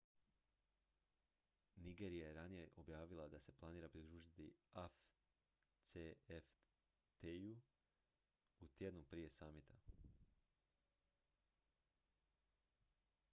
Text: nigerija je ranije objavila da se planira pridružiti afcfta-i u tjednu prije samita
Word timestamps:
nigerija 1.87 2.27
je 2.27 2.33
ranije 2.37 2.69
objavila 2.83 3.27
da 3.33 3.39
se 3.39 3.51
planira 3.59 3.89
pridružiti 3.89 4.47
afcfta-i 4.73 7.55
u 8.61 8.67
tjednu 8.67 9.03
prije 9.09 9.29
samita 9.29 9.73